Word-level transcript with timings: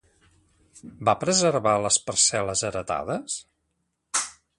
Va 1.09 1.13
preservar 1.23 1.73
les 1.83 1.99
parcel·les 2.07 2.63
heretades? 2.71 3.37